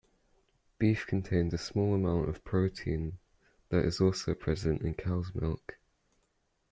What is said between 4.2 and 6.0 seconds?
present in cow's milk.